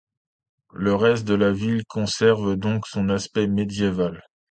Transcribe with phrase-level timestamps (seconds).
[0.73, 4.23] Le reste de la ville conserve donc son aspect médiéval.